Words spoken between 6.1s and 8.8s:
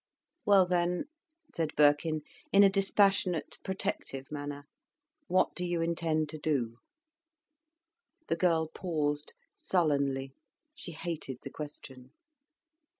to do?" The girl